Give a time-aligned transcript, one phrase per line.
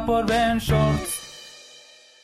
[0.00, 1.20] por Ben Shorts.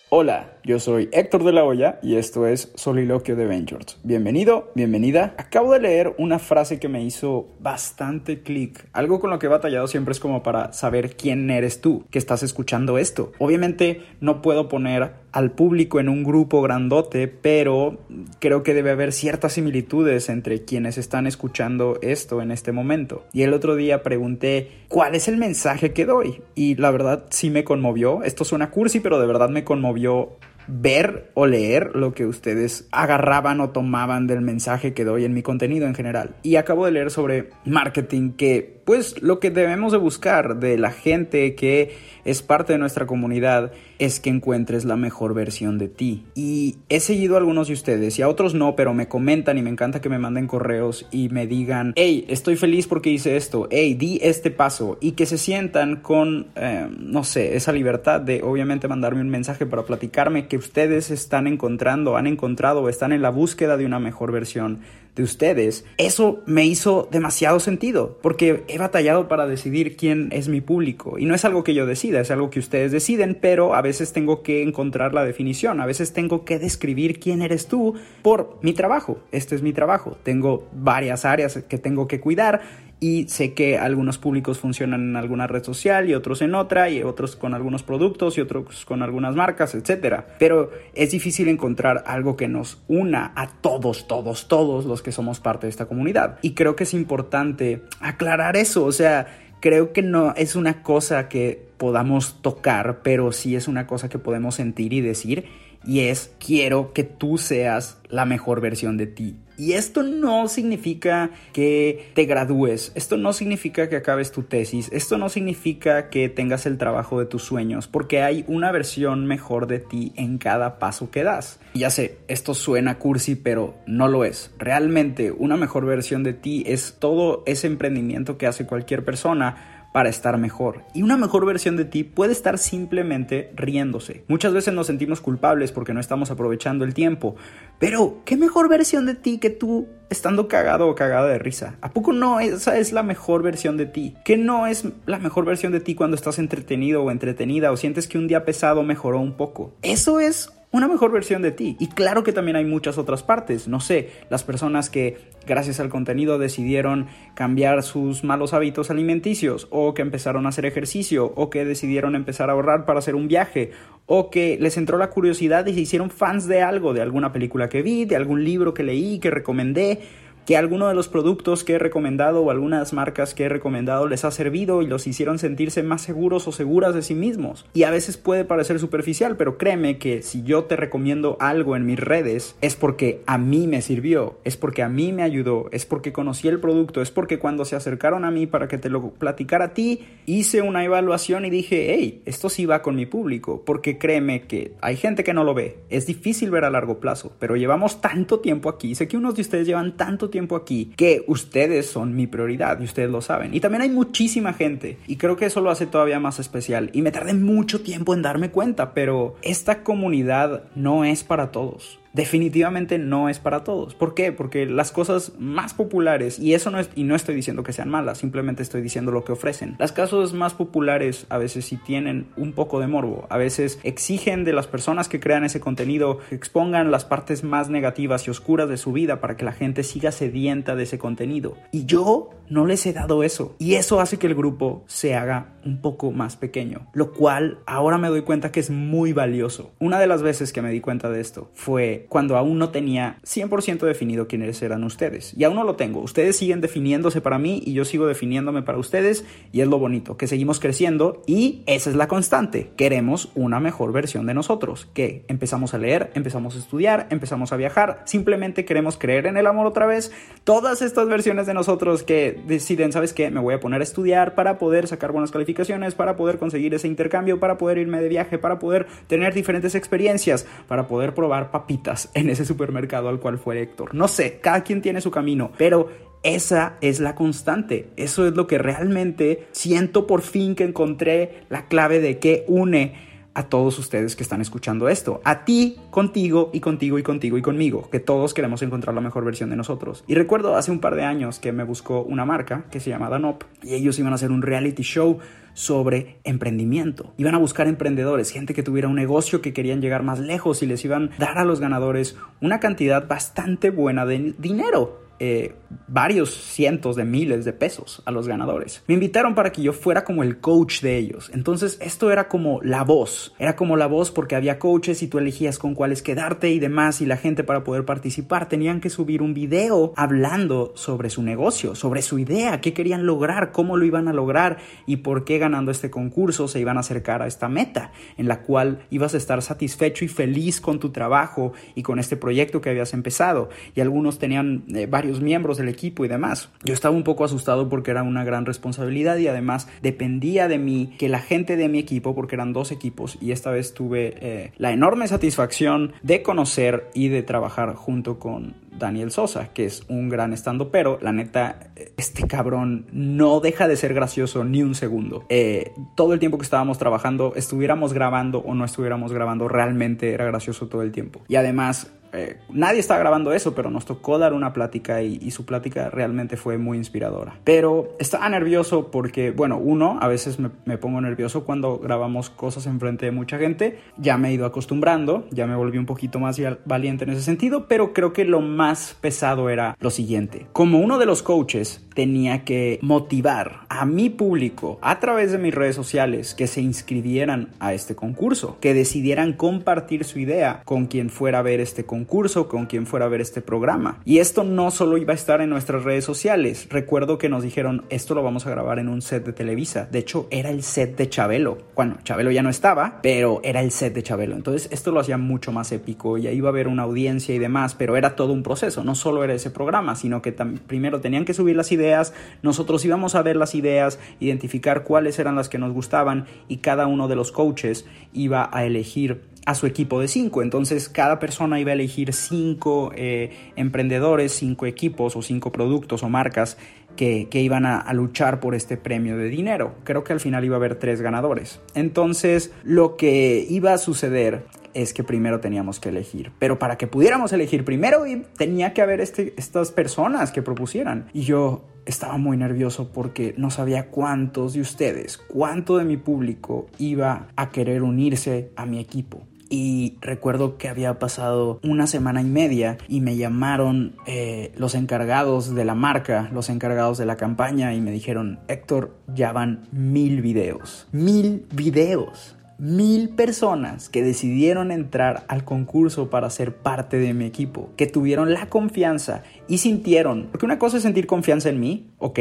[0.09, 3.97] Hola, yo soy Héctor de la Hoya y esto es Soliloquio de Ventures.
[4.03, 5.35] Bienvenido, bienvenida.
[5.39, 8.87] Acabo de leer una frase que me hizo bastante clic.
[8.93, 12.19] Algo con lo que he batallado siempre es como para saber quién eres tú que
[12.19, 13.33] estás escuchando esto.
[13.39, 18.01] Obviamente no puedo poner al público en un grupo grandote, pero
[18.39, 23.25] creo que debe haber ciertas similitudes entre quienes están escuchando esto en este momento.
[23.33, 26.43] Y el otro día pregunté, ¿cuál es el mensaje que doy?
[26.55, 28.23] Y la verdad sí me conmovió.
[28.23, 30.37] Esto suena cursi, pero de verdad me conmovió
[30.69, 35.43] ver o leer lo que ustedes agarraban o tomaban del mensaje que doy en mi
[35.43, 36.37] contenido en general.
[36.43, 40.91] Y acabo de leer sobre marketing que pues lo que debemos de buscar de la
[40.91, 41.95] gente que
[42.25, 46.25] es parte de nuestra comunidad es que encuentres la mejor versión de ti.
[46.35, 49.63] Y he seguido a algunos de ustedes y a otros no, pero me comentan y
[49.63, 53.69] me encanta que me manden correos y me digan, hey, estoy feliz porque hice esto,
[53.71, 58.43] hey, di este paso y que se sientan con, eh, no sé, esa libertad de
[58.43, 63.21] obviamente mandarme un mensaje para platicarme que ustedes están encontrando, han encontrado o están en
[63.21, 64.81] la búsqueda de una mejor versión
[65.19, 70.63] de ustedes, eso me hizo demasiado sentido, porque he batallado para decidir quién es mi
[70.63, 71.19] público.
[71.19, 74.13] Y no es algo que yo decida, es algo que ustedes deciden, pero a veces
[74.13, 78.73] tengo que encontrar la definición, a veces tengo que describir quién eres tú por mi
[78.73, 79.19] trabajo.
[79.33, 80.17] Este es mi trabajo.
[80.23, 82.63] Tengo varias áreas que tengo que cuidar
[83.01, 87.03] y sé que algunos públicos funcionan en alguna red social y otros en otra y
[87.03, 90.23] otros con algunos productos y otros con algunas marcas, etc.
[90.39, 95.41] Pero es difícil encontrar algo que nos una a todos, todos, todos los que somos
[95.41, 96.39] parte de esta comunidad.
[96.43, 99.27] Y creo que es importante aclarar eso, o sea,
[99.61, 104.19] creo que no es una cosa que podamos tocar, pero sí es una cosa que
[104.19, 105.47] podemos sentir y decir
[105.87, 109.37] y es quiero que tú seas la mejor versión de ti.
[109.59, 115.19] Y esto no significa que te gradúes, esto no significa que acabes tu tesis, esto
[115.19, 119.81] no significa que tengas el trabajo de tus sueños, porque hay una versión mejor de
[119.81, 121.59] ti en cada paso que das.
[121.75, 124.53] Ya sé, esto suena cursi, pero no lo es.
[124.59, 130.11] Realmente una mejor versión de ti es todo ese emprendimiento que hace cualquier persona para
[130.11, 130.85] estar mejor.
[130.95, 134.23] Y una mejor versión de ti puede estar simplemente riéndose.
[134.29, 137.35] Muchas veces nos sentimos culpables porque no estamos aprovechando el tiempo.
[137.81, 141.79] Pero, ¿qué mejor versión de ti que tú estando cagado o cagada de risa?
[141.81, 144.15] ¿A poco no esa es la mejor versión de ti?
[144.25, 148.07] ¿Qué no es la mejor versión de ti cuando estás entretenido o entretenida o sientes
[148.07, 149.75] que un día pesado mejoró un poco?
[149.83, 151.77] Eso es una mejor versión de ti.
[151.81, 153.69] Y claro que también hay muchas otras partes.
[153.69, 159.95] No sé, las personas que gracias al contenido decidieron cambiar sus malos hábitos alimenticios o
[159.95, 163.71] que empezaron a hacer ejercicio o que decidieron empezar a ahorrar para hacer un viaje
[164.05, 167.69] o que les entró la curiosidad y se hicieron fans de algo, de alguna película
[167.69, 170.01] que vi, de algún libro que leí, que recomendé
[170.49, 174.25] que alguno de los productos que he recomendado o algunas marcas que he recomendado les
[174.25, 177.67] ha servido y los hicieron sentirse más seguros o seguras de sí mismos.
[177.75, 181.85] Y a veces puede parecer superficial, pero créeme que si yo te recomiendo algo en
[181.85, 185.85] mis redes es porque a mí me sirvió, es porque a mí me ayudó, es
[185.85, 189.11] porque conocí el producto, es porque cuando se acercaron a mí para que te lo
[189.11, 193.65] platicara a ti, hice una evaluación y dije, hey, esto sí va con mi público,
[193.67, 197.33] porque créeme que hay gente que no lo ve, es difícil ver a largo plazo,
[197.39, 201.25] pero llevamos tanto tiempo aquí, sé que unos de ustedes llevan tanto tiempo aquí que
[201.27, 203.55] ustedes son mi prioridad y ustedes lo saben.
[203.55, 206.91] Y también hay muchísima gente y creo que eso lo hace todavía más especial.
[206.93, 211.99] Y me tardé mucho tiempo en darme cuenta, pero esta comunidad no es para todos.
[212.19, 213.95] Definitivamente no es para todos.
[213.95, 214.33] ¿Por qué?
[214.33, 217.89] Porque las cosas más populares, y eso no es, y no estoy diciendo que sean
[217.89, 219.77] malas, simplemente estoy diciendo lo que ofrecen.
[219.79, 224.43] Las cosas más populares a veces sí tienen un poco de morbo, a veces exigen
[224.43, 228.69] de las personas que crean ese contenido que expongan las partes más negativas y oscuras
[228.69, 231.57] de su vida para que la gente siga sedienta de ese contenido.
[231.71, 233.55] Y yo no les he dado eso.
[233.59, 237.99] Y eso hace que el grupo se haga un poco más pequeño, lo cual ahora
[237.99, 239.73] me doy cuenta que es muy valioso.
[239.79, 243.19] Una de las veces que me di cuenta de esto fue cuando aún no tenía
[243.25, 245.35] 100% definido quiénes eran ustedes.
[245.37, 246.01] Y aún no lo tengo.
[246.01, 250.17] Ustedes siguen definiéndose para mí y yo sigo definiéndome para ustedes y es lo bonito,
[250.17, 252.71] que seguimos creciendo y esa es la constante.
[252.77, 257.57] Queremos una mejor versión de nosotros, que empezamos a leer, empezamos a estudiar, empezamos a
[257.57, 260.13] viajar, simplemente queremos creer en el amor otra vez.
[260.45, 263.31] Todas estas versiones de nosotros que deciden, ¿sabes qué?
[263.31, 266.89] Me voy a poner a estudiar para poder sacar buenas calificaciones, para poder conseguir ese
[266.89, 271.98] intercambio, para poder irme de viaje, para poder tener diferentes experiencias, para poder probar papitas
[272.15, 273.95] en ese supermercado al cual fue Héctor.
[273.95, 275.89] No sé, cada quien tiene su camino, pero
[276.23, 277.91] esa es la constante.
[277.97, 283.08] Eso es lo que realmente siento por fin que encontré la clave de qué une
[283.39, 285.21] a todos ustedes que están escuchando esto.
[285.25, 289.25] A ti, contigo y contigo y contigo y conmigo, que todos queremos encontrar la mejor
[289.25, 290.03] versión de nosotros.
[290.09, 293.09] Y recuerdo hace un par de años que me buscó una marca que se llama
[293.09, 295.19] Danop y ellos iban a hacer un reality show
[295.55, 297.15] sobre emprendimiento.
[297.17, 300.67] Iban a buscar emprendedores, gente que tuviera un negocio que querían llegar más lejos y
[300.67, 305.55] les iban a dar a los ganadores una cantidad bastante buena de dinero eh,
[305.87, 308.83] varios cientos de miles de pesos a los ganadores.
[308.87, 311.31] Me invitaron para que yo fuera como el coach de ellos.
[311.35, 313.35] Entonces esto era como la voz.
[313.39, 317.01] Era como la voz porque había coaches y tú elegías con cuáles quedarte y demás
[317.01, 321.75] y la gente para poder participar tenían que subir un video hablando sobre su negocio,
[321.75, 325.71] sobre su idea, qué querían lograr, cómo lo iban a lograr y por qué ganando
[325.71, 329.43] este concurso se iban a acercar a esta meta en la cual ibas a estar
[329.43, 333.49] satisfecho y feliz con tu trabajo y con este proyecto que habías empezado.
[333.75, 336.51] Y algunos tenían eh, varios miembros del equipo y demás.
[336.65, 340.95] Yo estaba un poco asustado porque era una gran responsabilidad y además dependía de mí
[340.99, 344.53] que la gente de mi equipo, porque eran dos equipos y esta vez tuve eh,
[344.57, 350.09] la enorme satisfacción de conocer y de trabajar junto con Daniel Sosa, que es un
[350.09, 355.25] gran estando, pero la neta, este cabrón no deja de ser gracioso ni un segundo.
[355.29, 360.25] Eh, todo el tiempo que estábamos trabajando, estuviéramos grabando o no estuviéramos grabando, realmente era
[360.25, 361.23] gracioso todo el tiempo.
[361.29, 365.45] Y además, eh, nadie está grabando eso, pero nos tocó dar una plática y, su
[365.45, 367.39] plática realmente fue muy inspiradora.
[367.45, 373.07] Pero estaba nervioso porque, bueno, uno, a veces me, pongo nervioso cuando grabamos cosas enfrente
[373.07, 373.79] de mucha gente.
[373.99, 377.67] Ya me he ido acostumbrando, ya me volví un poquito más valiente en ese sentido,
[377.69, 380.47] pero creo que lo más pesado era lo siguiente.
[380.53, 385.55] Como uno de los coaches tenía que motivar a mi público a través de mis
[385.55, 391.11] redes sociales que se inscribieran a este concurso, que decidieran compartir su idea con quien
[391.11, 394.01] fuera a ver este concurso concurso, con quien fuera a ver este programa.
[394.05, 396.69] Y esto no solo iba a estar en nuestras redes sociales.
[396.71, 399.89] Recuerdo que nos dijeron, esto lo vamos a grabar en un set de Televisa.
[399.91, 401.59] De hecho, era el set de Chabelo.
[401.75, 404.37] Bueno, Chabelo ya no estaba, pero era el set de Chabelo.
[404.37, 407.39] Entonces, esto lo hacía mucho más épico y ahí iba a haber una audiencia y
[407.41, 408.85] demás, pero era todo un proceso.
[408.85, 413.17] No solo era ese programa, sino que primero tenían que subir las ideas, nosotros íbamos
[413.17, 417.17] a ver las ideas, identificar cuáles eran las que nos gustaban y cada uno de
[417.17, 420.43] los coaches iba a elegir a su equipo de cinco.
[420.43, 426.11] Entonces cada persona iba a elegir cinco eh, emprendedores, cinco equipos o cinco productos o
[426.11, 426.59] marcas
[426.97, 429.77] que, iban a, luchar por este premio de dinero.
[429.85, 431.63] Creo que al final iba a haber tres ganadores.
[431.75, 436.31] Entonces lo que iba a suceder es que primero teníamos que elegir.
[436.39, 438.03] Pero para que pudiéramos elegir primero
[438.37, 441.09] tenía que haber este, estas personas que propusieran.
[441.15, 446.67] Y yo estaba muy nervioso porque no sabía cuántos de ustedes, cuánto de mi público
[446.79, 452.27] iba a querer unirse a mi equipo y recuerdo que había pasado una semana y
[452.27, 457.75] media y me llamaron eh, los encargados de la marca, los encargados de la campaña
[457.75, 462.35] y me dijeron, Héctor, ya van mil videos, mil videos.
[462.61, 468.35] Mil personas que decidieron entrar al concurso para ser parte de mi equipo, que tuvieron
[468.35, 472.19] la confianza y sintieron, porque una cosa es sentir confianza en mí, ok,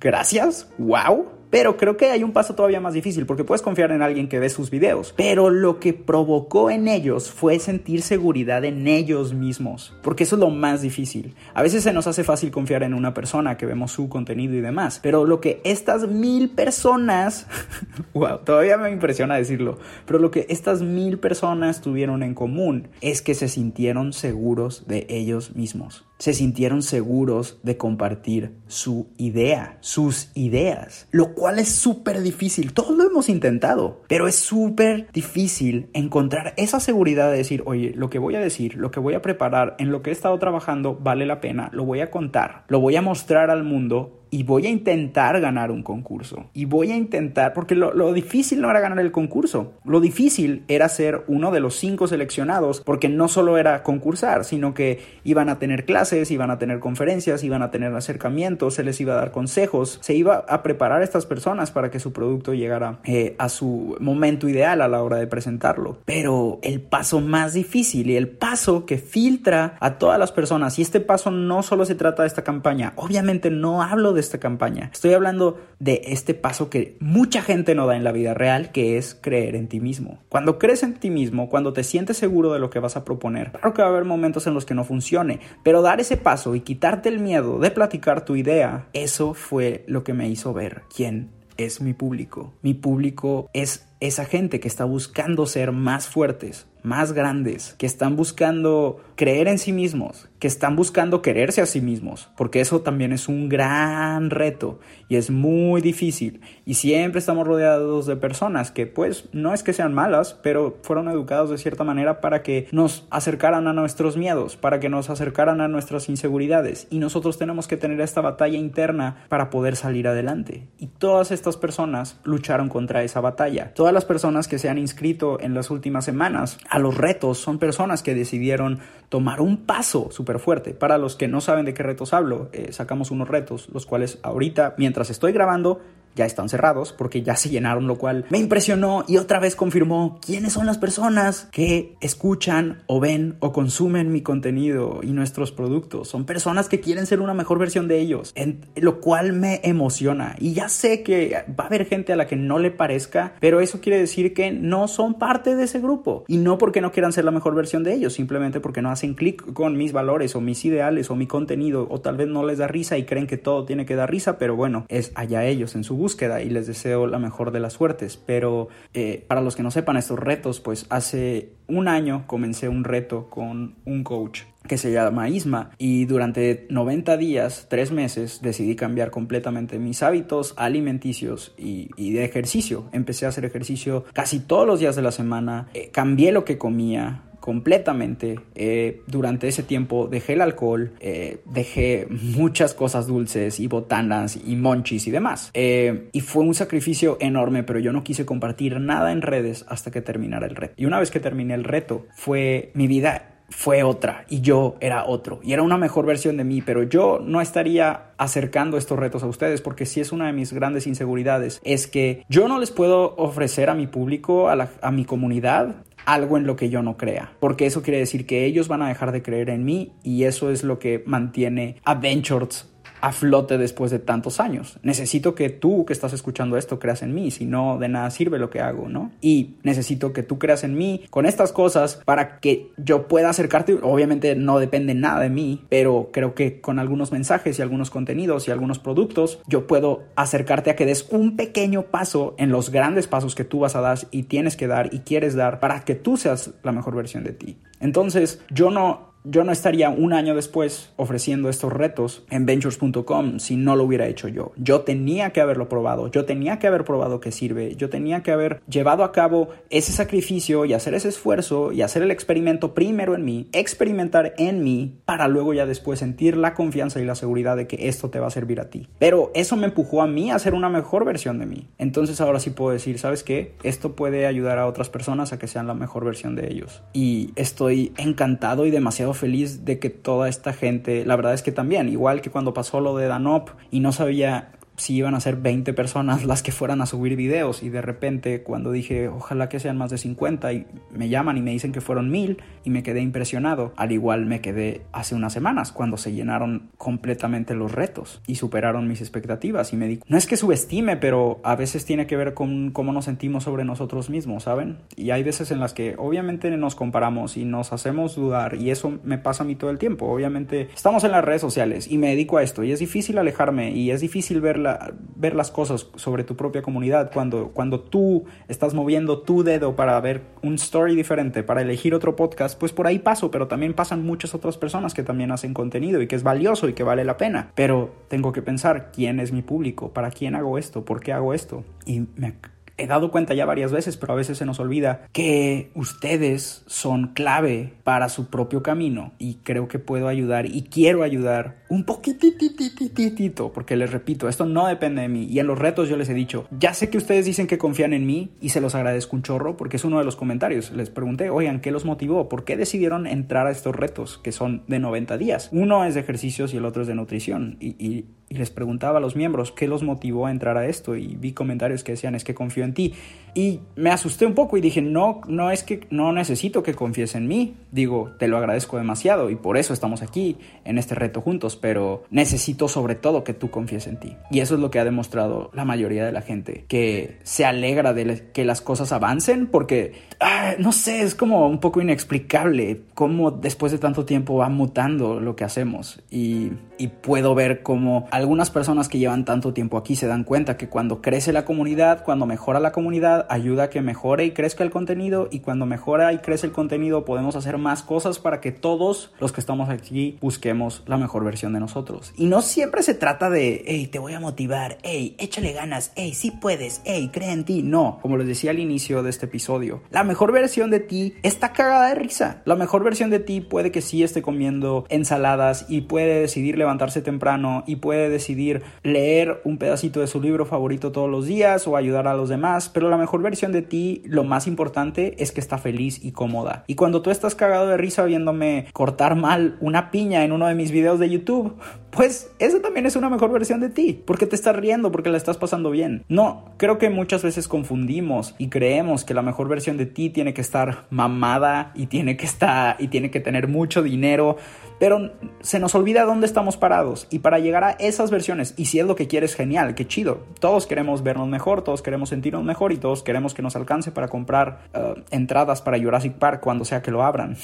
[0.00, 4.02] gracias, wow, pero creo que hay un paso todavía más difícil porque puedes confiar en
[4.02, 5.12] alguien que ve sus videos.
[5.16, 9.94] Pero lo que provocó en ellos fue sentir seguridad en ellos mismos.
[10.02, 11.34] Porque eso es lo más difícil.
[11.54, 14.60] A veces se nos hace fácil confiar en una persona que vemos su contenido y
[14.60, 15.00] demás.
[15.02, 17.46] Pero lo que estas mil personas...
[18.14, 19.78] wow, todavía me impresiona decirlo.
[20.06, 25.06] Pero lo que estas mil personas tuvieron en común es que se sintieron seguros de
[25.08, 32.20] ellos mismos se sintieron seguros de compartir su idea, sus ideas, lo cual es súper
[32.20, 32.74] difícil.
[32.74, 38.10] Todos lo hemos intentado, pero es súper difícil encontrar esa seguridad de decir, oye, lo
[38.10, 40.94] que voy a decir, lo que voy a preparar, en lo que he estado trabajando,
[40.94, 44.66] vale la pena, lo voy a contar, lo voy a mostrar al mundo y voy
[44.66, 46.46] a intentar ganar un concurso.
[46.54, 50.88] Y voy a intentar, porque lo, difícil no era ganar el concurso, lo difícil era
[50.88, 55.58] ser uno de los cinco seleccionados, porque no solo era concursar, sino que iban a
[55.58, 59.32] tener clases, iban a tener conferencias, iban a tener acercamientos, se les iba a dar
[59.32, 63.48] consejos, se iba a preparar a estas personas para que su producto llegara eh, a
[63.48, 65.98] su momento ideal a la hora de presentarlo.
[66.04, 70.82] Pero el paso más difícil y el paso que filtra a todas las personas, y
[70.82, 74.90] este paso no solo se trata de esta campaña, obviamente no hablo esta campaña.
[74.92, 78.96] Estoy hablando de este paso que mucha gente no da en la vida real, que
[78.96, 80.18] es creer en ti mismo.
[80.28, 83.52] Cuando crees en ti mismo, cuando te sientes seguro de lo que vas a proponer,
[83.52, 86.54] claro que va a haber momentos en los que no funcione, pero dar ese paso
[86.54, 90.82] y quitarte el miedo de platicar tu idea, eso fue lo que me hizo ver
[90.94, 92.52] quién es mi público.
[92.62, 98.16] Mi público es esa gente que está buscando ser más fuertes, más grandes, que están
[98.16, 103.12] buscando creer en sí mismos, que están buscando quererse a sí mismos, porque eso también
[103.12, 106.40] es un gran reto y es muy difícil.
[106.64, 111.10] Y siempre estamos rodeados de personas que pues no es que sean malas, pero fueron
[111.10, 115.60] educados de cierta manera para que nos acercaran a nuestros miedos, para que nos acercaran
[115.60, 116.86] a nuestras inseguridades.
[116.88, 120.66] Y nosotros tenemos que tener esta batalla interna para poder salir adelante.
[120.78, 123.74] Y todas estas personas lucharon contra esa batalla.
[123.74, 127.58] Todas las personas que se han inscrito en las últimas semanas a los retos son
[127.58, 130.72] personas que decidieron tomar un paso súper fuerte.
[130.72, 134.18] Para los que no saben de qué retos hablo, eh, sacamos unos retos, los cuales
[134.22, 135.80] ahorita, mientras estoy grabando,
[136.16, 140.18] ya están cerrados porque ya se llenaron, lo cual me impresionó y otra vez confirmó
[140.24, 146.08] quiénes son las personas que escuchan o ven o consumen mi contenido y nuestros productos.
[146.08, 150.36] Son personas que quieren ser una mejor versión de ellos, en, lo cual me emociona.
[150.38, 153.60] Y ya sé que va a haber gente a la que no le parezca, pero
[153.60, 156.24] eso quiere decir que no son parte de ese grupo.
[156.28, 159.14] Y no porque no quieran ser la mejor versión de ellos, simplemente porque no hacen
[159.14, 162.58] clic con mis valores o mis ideales o mi contenido, o tal vez no les
[162.58, 165.74] da risa y creen que todo tiene que dar risa, pero bueno, es allá ellos
[165.74, 168.16] en su búsqueda y les deseo la mejor de las suertes.
[168.16, 172.84] Pero eh, para los que no sepan estos retos, pues hace un año comencé un
[172.84, 178.76] reto con un coach que se llama Isma y durante 90 días, 3 meses, decidí
[178.76, 182.84] cambiar completamente mis hábitos alimenticios y, de ejercicio.
[182.92, 186.58] Empecé a hacer ejercicio casi todos los días de la semana, eh, cambié lo que
[186.58, 188.38] comía, completamente.
[188.54, 194.56] Eh, durante ese tiempo dejé el alcohol, eh, dejé muchas cosas dulces y botanas y
[194.56, 195.50] monchis y demás.
[195.54, 199.90] Eh, y fue un sacrificio enorme, pero yo no quise compartir nada en redes hasta
[199.90, 200.74] que terminara el reto.
[200.76, 205.04] Y una vez que terminé el reto, fue mi vida fue otra y yo era
[205.04, 209.22] otro y era una mejor versión de mí, pero yo no estaría acercando estos retos
[209.22, 212.70] a ustedes porque si es una de mis grandes inseguridades, es que yo no les
[212.70, 216.96] puedo ofrecer a mi público, a, a mi comunidad, algo en lo que yo no
[216.96, 220.24] crea, porque eso quiere decir que ellos van a dejar de creer en mí y
[220.24, 224.78] eso es lo que mantiene Adventures a flote después de tantos años.
[224.82, 228.38] Necesito que tú que estás escuchando esto creas en mí, si no de nada sirve
[228.38, 229.10] lo que hago, ¿no?
[229.20, 233.78] Y necesito que tú creas en mí con estas cosas para que yo pueda acercarte.
[233.82, 238.48] Obviamente no depende nada de mí, pero creo que con algunos mensajes y algunos contenidos
[238.48, 243.06] y algunos productos yo puedo acercarte a que des un pequeño paso en los grandes
[243.06, 245.94] pasos que tú vas a dar y tienes que dar y quieres dar para que
[245.94, 247.58] tú seas la mejor versión de ti.
[247.80, 253.56] Entonces, yo no yo no estaría un año después ofreciendo estos retos en ventures.com si
[253.56, 254.52] no lo hubiera hecho yo.
[254.56, 258.32] Yo tenía que haberlo probado, yo tenía que haber probado que sirve, yo tenía que
[258.32, 263.14] haber llevado a cabo ese sacrificio y hacer ese esfuerzo y hacer el experimento primero
[263.14, 267.56] en mí, experimentar en mí para luego ya después sentir la confianza y la seguridad
[267.56, 268.88] de que esto te va a servir a ti.
[268.98, 271.68] Pero eso me empujó a mí a ser una mejor versión de mí.
[271.78, 273.54] Entonces ahora sí puedo decir, ¿sabes qué?
[273.62, 276.82] Esto puede ayudar a otras personas a que sean la mejor versión de ellos.
[276.92, 281.52] Y estoy encantado y demasiado feliz de que toda esta gente, la verdad es que
[281.52, 285.36] también, igual que cuando pasó lo de Danop y no sabía si iban a ser
[285.36, 289.60] 20 personas las que fueran a subir videos y de repente cuando dije ojalá que
[289.60, 292.82] sean más de 50 y me llaman y me dicen que fueron mil y me
[292.82, 293.72] quedé impresionado.
[293.76, 298.88] Al igual me quedé hace unas semanas cuando se llenaron completamente los retos y superaron
[298.88, 302.34] mis expectativas y me di no es que subestime pero a veces tiene que ver
[302.34, 304.78] con cómo nos sentimos sobre nosotros mismos, ¿saben?
[304.96, 308.98] Y hay veces en las que obviamente nos comparamos y nos hacemos dudar y eso
[309.04, 310.06] me pasa a mí todo el tiempo.
[310.06, 313.72] Obviamente estamos en las redes sociales y me dedico a esto y es difícil alejarme
[313.72, 314.69] y es difícil ver la
[315.16, 320.00] ver las cosas sobre tu propia comunidad, cuando, cuando tú estás moviendo tu dedo para
[320.00, 324.04] ver un story diferente, para elegir otro podcast, pues por ahí paso, pero también pasan
[324.04, 327.16] muchas otras personas que también hacen contenido y que es valioso y que vale la
[327.16, 327.52] pena.
[327.54, 331.34] Pero tengo que pensar quién es mi público, para quién hago esto, por qué hago
[331.34, 331.64] esto.
[331.86, 332.34] Y me
[332.80, 337.08] he dado cuenta ya varias veces, pero a veces se nos olvida que ustedes son
[337.08, 343.52] clave para su propio camino y creo que puedo ayudar y quiero ayudar un poquitito,
[343.52, 346.14] porque les repito, esto no depende de mí y en los retos yo les he
[346.14, 349.22] dicho, ya sé que ustedes dicen que confían en mí y se los agradezco un
[349.22, 350.70] chorro porque es uno de los comentarios.
[350.72, 352.28] Les pregunté, oigan, ¿qué los motivó?
[352.28, 355.48] ¿Por qué decidieron entrar a estos retos que son de 90 días?
[355.52, 359.00] Uno es de ejercicios y el otro es de nutrición y y les preguntaba a
[359.00, 362.22] los miembros qué los motivó a entrar a esto y vi comentarios que decían es
[362.22, 362.94] que confío en ti
[363.34, 367.14] y me asusté un poco y dije no no es que no necesito que confíes
[367.14, 367.56] en mí.
[367.72, 372.04] Digo te lo agradezco demasiado y por eso estamos aquí en este reto juntos pero
[372.10, 374.16] necesito sobre todo que tú confíes en ti.
[374.30, 377.92] Y eso es lo que ha demostrado la mayoría de la gente que se alegra
[377.92, 383.30] de que las cosas avancen porque ah, no sé es como un poco inexplicable cómo
[383.30, 386.02] después de tanto tiempo va mutando lo que hacemos.
[386.10, 390.56] Y, y puedo ver cómo algunas personas que llevan tanto tiempo aquí se dan cuenta
[390.56, 394.64] que cuando crece la comunidad, cuando mejora la comunidad, ayuda a que mejore y crezca
[394.64, 398.52] el contenido y cuando mejora y crece el contenido podemos hacer más cosas para que
[398.52, 402.12] todos los que estamos aquí busquemos la mejor versión de nosotros.
[402.16, 406.14] Y no siempre se trata de, hey, te voy a motivar, hey, échale ganas, hey,
[406.14, 407.62] sí puedes, hey, cree en ti.
[407.62, 411.52] No, como les decía al inicio de este episodio, la mejor versión de ti está
[411.52, 412.42] cagada de risa.
[412.44, 417.02] La mejor versión de ti puede que sí esté comiendo ensaladas y puede decidir levantarse
[417.02, 421.76] temprano y puede decidir leer un pedacito de su libro favorito todos los días o
[421.76, 425.40] ayudar a los demás, pero la mejor versión de ti, lo más importante es que
[425.40, 426.64] está feliz y cómoda.
[426.66, 430.54] Y cuando tú estás cagado de risa viéndome cortar mal una piña en uno de
[430.54, 431.56] mis videos de YouTube,
[431.90, 435.16] pues esa también es una mejor versión de ti, porque te estás riendo, porque la
[435.16, 436.04] estás pasando bien.
[436.08, 440.32] No, creo que muchas veces confundimos y creemos que la mejor versión de ti tiene
[440.32, 444.36] que estar mamada y tiene que estar y tiene que tener mucho dinero,
[444.78, 448.78] pero se nos olvida dónde estamos parados y para llegar a esas versiones, y si
[448.78, 450.24] es lo que quieres, genial, qué chido.
[450.38, 454.08] Todos queremos vernos mejor, todos queremos sentirnos mejor y todos queremos que nos alcance para
[454.08, 457.36] comprar uh, entradas para Jurassic Park cuando sea que lo abran.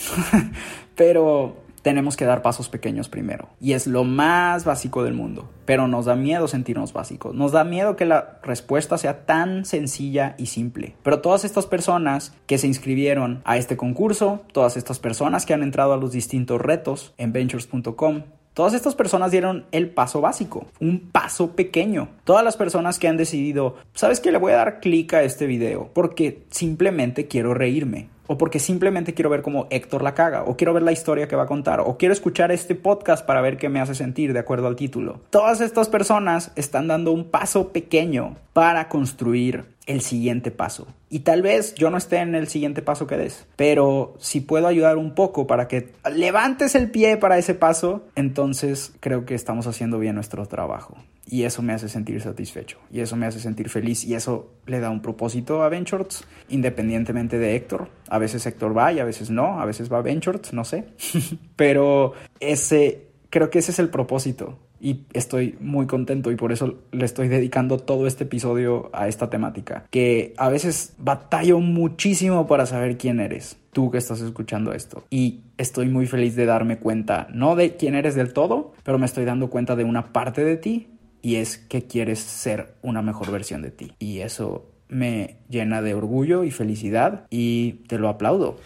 [0.97, 3.49] pero tenemos que dar pasos pequeños primero.
[3.61, 5.49] Y es lo más básico del mundo.
[5.67, 7.33] Pero nos da miedo sentirnos básicos.
[7.33, 10.97] Nos da miedo que la respuesta sea tan sencilla y simple.
[11.05, 15.63] Pero todas estas personas que se inscribieron a este concurso, todas estas personas que han
[15.63, 21.11] entrado a los distintos retos en ventures.com, Todas estas personas dieron el paso básico, un
[21.11, 22.09] paso pequeño.
[22.25, 24.33] Todas las personas que han decidido, ¿sabes qué?
[24.33, 29.15] Le voy a dar clic a este video porque simplemente quiero reírme o porque simplemente
[29.15, 31.81] quiero ver cómo Héctor la caga, o quiero ver la historia que va a contar,
[31.81, 35.21] o quiero escuchar este podcast para ver qué me hace sentir de acuerdo al título.
[35.31, 40.89] Todas estas personas están dando un paso pequeño para construir el siguiente paso.
[41.09, 44.67] Y tal vez yo no esté en el siguiente paso que des, pero si puedo
[44.67, 49.67] ayudar un poco para que levantes el pie para ese paso, entonces creo que estamos
[49.67, 50.97] haciendo bien nuestro trabajo.
[51.29, 52.79] Y eso me hace sentir satisfecho.
[52.91, 54.05] Y eso me hace sentir feliz.
[54.05, 57.89] Y eso le da un propósito a Ventures, independientemente de Héctor.
[58.09, 59.61] A veces Héctor va y a veces no.
[59.61, 60.85] A veces va Ventures, no sé.
[61.57, 64.57] Pero ese, creo que ese es el propósito.
[64.81, 69.31] Y estoy muy contento y por eso le estoy dedicando todo este episodio a esta
[69.31, 69.85] temática.
[69.91, 75.05] Que a veces batallo muchísimo para saber quién eres tú que estás escuchando esto.
[75.11, 79.07] Y estoy muy feliz de darme cuenta, no de quién eres del todo, pero me
[79.07, 80.89] estoy dando cuenta de una parte de ti
[81.23, 83.93] y es que quieres ser una mejor versión de ti.
[83.99, 88.59] Y eso me llena de orgullo y felicidad y te lo aplaudo.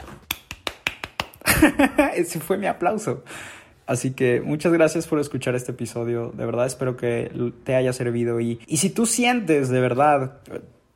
[2.15, 3.25] Ese fue mi aplauso.
[3.91, 6.31] Así que muchas gracias por escuchar este episodio.
[6.31, 7.29] De verdad espero que
[7.65, 8.41] te haya servido.
[8.41, 10.39] Y, y si tú sientes de verdad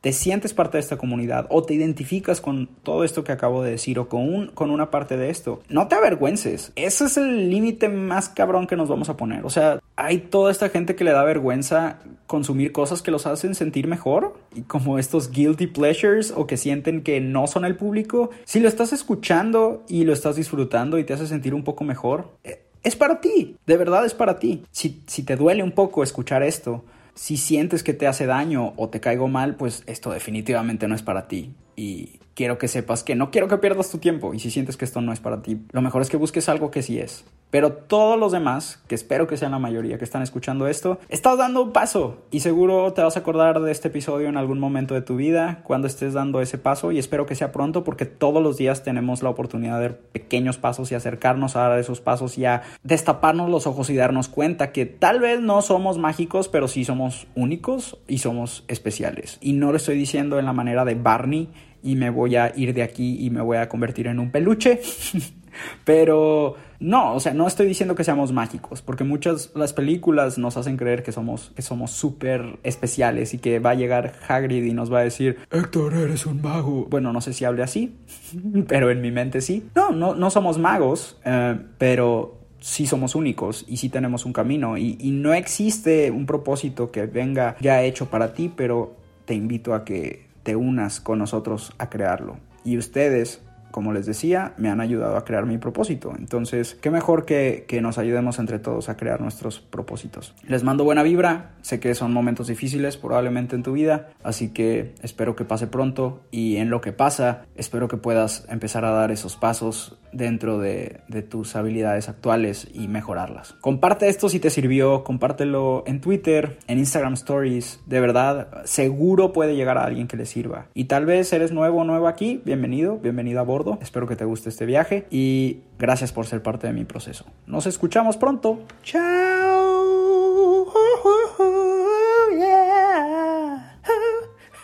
[0.04, 3.70] te sientes parte de esta comunidad o te identificas con todo esto que acabo de
[3.70, 6.72] decir o con, un, con una parte de esto, no te avergüences.
[6.76, 9.46] Ese es el límite más cabrón que nos vamos a poner.
[9.46, 13.54] O sea, hay toda esta gente que le da vergüenza consumir cosas que los hacen
[13.54, 18.28] sentir mejor y como estos guilty pleasures o que sienten que no son el público.
[18.44, 22.28] Si lo estás escuchando y lo estás disfrutando y te hace sentir un poco mejor,
[22.44, 24.62] eh, es para ti, de verdad es para ti.
[24.70, 28.88] Si, si te duele un poco escuchar esto, si sientes que te hace daño o
[28.88, 31.54] te caigo mal, pues esto definitivamente no es para ti.
[31.76, 34.84] Y quiero que sepas que no quiero que pierdas tu tiempo y si sientes que
[34.84, 37.24] esto no es para ti, lo mejor es que busques algo que sí es.
[37.50, 41.38] Pero todos los demás, que espero que sean la mayoría que están escuchando esto, estás
[41.38, 44.94] dando un paso y seguro te vas a acordar de este episodio en algún momento
[44.94, 48.42] de tu vida cuando estés dando ese paso y espero que sea pronto porque todos
[48.42, 52.38] los días tenemos la oportunidad de dar pequeños pasos y acercarnos a dar esos pasos
[52.38, 56.66] y a destaparnos los ojos y darnos cuenta que tal vez no somos mágicos, pero
[56.66, 59.38] sí somos únicos y somos especiales.
[59.40, 61.50] Y no lo estoy diciendo en la manera de Barney
[61.84, 64.80] y me voy a ir de aquí y me voy a convertir en un peluche.
[65.84, 70.56] Pero no, o sea, no estoy diciendo que seamos mágicos, porque muchas las películas nos
[70.56, 74.72] hacen creer que somos que somos súper especiales y que va a llegar Hagrid y
[74.72, 76.86] nos va a decir, Héctor, eres un mago.
[76.90, 77.96] Bueno, no sé si hable así,
[78.66, 79.68] pero en mi mente sí.
[79.76, 84.78] No, no, no somos magos, eh, pero sí somos únicos y sí tenemos un camino
[84.78, 89.74] y, y no existe un propósito que venga ya hecho para ti, pero te invito
[89.74, 92.36] a que te unas con nosotros a crearlo.
[92.64, 93.42] Y ustedes
[93.74, 96.14] como les decía, me han ayudado a crear mi propósito.
[96.16, 100.32] Entonces, qué mejor que, que, nos ayudemos entre todos a crear nuestros propósitos.
[100.46, 104.94] Les mando buena vibra, sé que son momentos difíciles probablemente en tu vida, así que
[105.02, 109.10] espero que pase pronto y en lo que pasa, espero que puedas empezar a dar
[109.10, 113.54] esos pasos dentro de, de tus habilidades actuales y mejorarlas.
[113.60, 119.56] Comparte esto si te sirvió, compártelo en Twitter, en Instagram Stories, de verdad, seguro puede
[119.56, 120.66] llegar a alguien que le sirva.
[120.74, 124.24] Y tal vez eres nuevo o nuevo aquí, bienvenido, bienvenido a bordo Espero que te
[124.24, 127.26] guste este viaje y gracias por ser parte de mi proceso.
[127.46, 128.60] Nos escuchamos pronto.
[128.82, 129.44] Chao.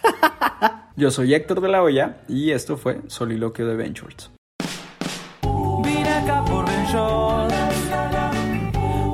[0.96, 4.30] Yo soy Héctor de la Hoya y esto fue Soliloquio de Ventures.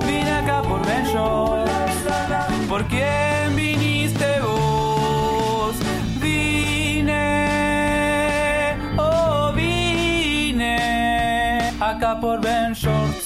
[0.06, 2.68] Vine acá por acá por Ventures.
[2.68, 5.76] ¿Por quién viniste vos?
[6.18, 7.18] Vine,
[8.96, 10.78] oh vine
[11.78, 13.25] acá por Ventures.